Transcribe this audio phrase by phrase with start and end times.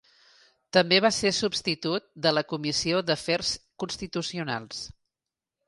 [0.77, 3.53] També va ser substitut de la Comissió d'Afers
[3.85, 4.85] Constitucionals.